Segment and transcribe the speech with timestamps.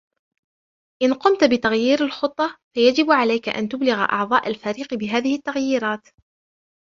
[1.01, 6.01] إذا قمت بتغيير الخطة، فيجب عليك أن تبلغ أعضاء الفريق بهذه التغييرات.